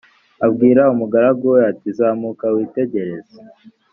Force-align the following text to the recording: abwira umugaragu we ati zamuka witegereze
abwira 0.45 0.81
umugaragu 0.93 1.45
we 1.53 1.59
ati 1.71 1.89
zamuka 1.97 2.45
witegereze 2.55 3.37